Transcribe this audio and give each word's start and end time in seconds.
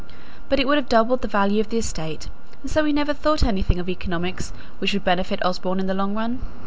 But 0.49 0.59
it 0.59 0.67
would 0.67 0.77
have 0.79 0.89
doubled 0.89 1.21
the 1.21 1.27
value 1.27 1.61
of 1.61 1.69
the 1.69 1.77
estate, 1.77 2.27
and 2.63 2.71
so 2.71 2.81
we 2.83 2.91
never 2.91 3.13
thought 3.13 3.43
anything 3.43 3.77
of 3.79 3.87
economies 3.87 4.51
which 4.79 4.93
would 4.93 5.03
benefit 5.03 5.45
Osborne 5.45 5.79
in 5.79 5.85
the 5.85 5.93
long 5.93 6.15
run. 6.15 6.39